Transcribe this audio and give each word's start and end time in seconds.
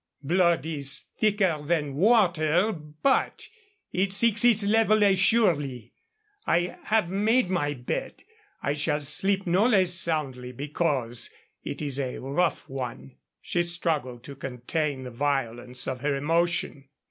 "Blood 0.23 0.65
is 0.65 1.03
thicker 1.19 1.59
than 1.63 1.93
water, 1.93 2.71
but 2.71 3.47
it 3.91 4.11
seeks 4.11 4.43
its 4.43 4.65
level 4.65 5.03
as 5.03 5.19
surely. 5.19 5.93
I 6.47 6.79
have 6.85 7.11
made 7.11 7.51
my 7.51 7.75
bed; 7.75 8.23
I 8.63 8.73
shall 8.73 9.01
sleep 9.01 9.45
no 9.45 9.67
less 9.67 9.93
soundly 9.93 10.53
because 10.53 11.29
it 11.63 11.83
is 11.83 11.99
a 11.99 12.17
rough 12.17 12.67
one." 12.67 13.17
She 13.43 13.61
struggled 13.61 14.23
to 14.23 14.35
contain 14.35 15.03
the 15.03 15.11
violence 15.11 15.87
of 15.87 16.01
her 16.01 16.15
emotion. 16.15 16.85